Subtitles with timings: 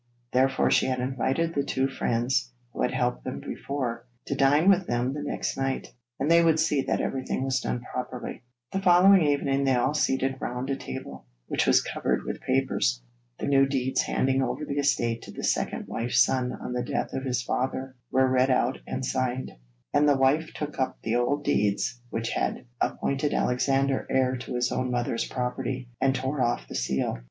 [0.33, 4.87] Therefore she had invited the two friends who had helped them before, to dine with
[4.87, 5.89] them the next night,
[6.19, 8.41] and they would see that everything was done properly.
[8.71, 13.03] The following evening they were all seated round a table, which was covered with papers.
[13.37, 17.13] The new deeds handing over the estate to the second wife's son on the death
[17.13, 19.51] of his father were read out and signed,
[19.93, 24.71] and the wife took up the old deeds which had appointed Alexander heir to his
[24.71, 27.19] own mother's property, and tore off the seal.